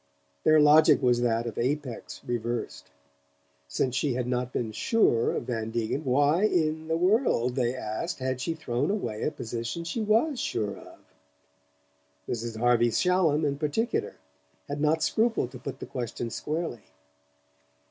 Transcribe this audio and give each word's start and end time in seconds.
Their 0.43 0.59
logic 0.59 0.99
was 0.99 1.21
that 1.21 1.45
of 1.45 1.59
Apex 1.59 2.23
reversed. 2.25 2.89
Since 3.67 3.93
she 3.93 4.15
had 4.15 4.25
not 4.25 4.51
been 4.51 4.71
"sure" 4.71 5.31
of 5.35 5.43
Van 5.43 5.69
Degen, 5.69 6.03
why 6.05 6.45
in 6.45 6.87
the 6.87 6.97
world, 6.97 7.53
they 7.53 7.75
asked, 7.75 8.17
had 8.17 8.41
she 8.41 8.55
thrown 8.55 8.89
away 8.89 9.21
a 9.21 9.29
position 9.29 9.83
she 9.83 10.01
WAS 10.01 10.39
sure 10.39 10.75
of? 10.75 11.01
Mrs. 12.27 12.57
Harvey 12.57 12.89
Shallum, 12.89 13.45
in 13.45 13.59
particular, 13.59 14.15
had 14.67 14.81
not 14.81 15.03
scrupled 15.03 15.51
to 15.51 15.59
put 15.59 15.79
the 15.79 15.85
question 15.85 16.31
squarely. 16.31 16.81